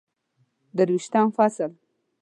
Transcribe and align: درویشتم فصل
درویشتم 0.75 1.29
فصل 1.35 1.73